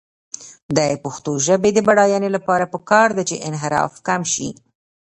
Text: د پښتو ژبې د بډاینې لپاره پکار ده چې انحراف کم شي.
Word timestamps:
د 0.77 0.79
پښتو 1.03 1.31
ژبې 1.45 1.69
د 1.73 1.79
بډاینې 1.87 2.29
لپاره 2.35 2.71
پکار 2.73 3.07
ده 3.17 3.23
چې 3.29 3.43
انحراف 3.47 3.93
کم 4.07 4.21
شي. 4.33 4.49